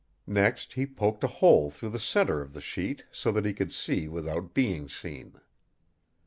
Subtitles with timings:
[0.25, 3.71] Next he poked a hole through the center of the sheet so that he could
[3.71, 5.39] see without being seen.